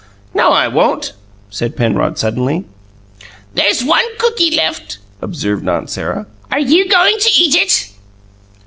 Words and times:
"No, 0.33 0.49
I 0.51 0.67
won't!" 0.67 1.13
said 1.51 1.75
Penrod 1.77 2.17
suddenly. 2.17 2.65
"There's 3.53 3.83
one 3.83 4.03
cookie 4.17 4.49
left," 4.49 4.97
observed 5.21 5.67
Aunt 5.69 5.91
Sarah. 5.91 6.25
"Are 6.49 6.59
you 6.59 6.89
going 6.89 7.17
to 7.19 7.29
eat 7.37 7.55
it?" 7.55 7.91